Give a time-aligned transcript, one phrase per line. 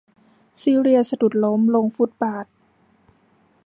[0.61, 2.45] ซีเลียสะดุดล้มลงฟุตบาธ